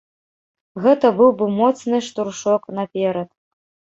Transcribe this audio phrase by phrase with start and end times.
[0.85, 3.29] Гэта быў бы моцны штуршок наперад.